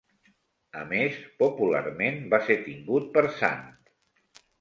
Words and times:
A 0.83 0.85
més, 0.93 1.19
popularment 1.43 2.17
va 2.31 2.39
ser 2.47 2.57
tingut 2.69 3.13
per 3.19 3.25
sant. 3.43 3.63